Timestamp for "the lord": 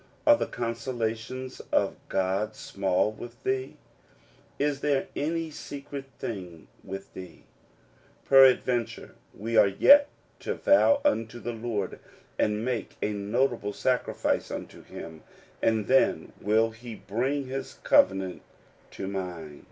11.39-11.99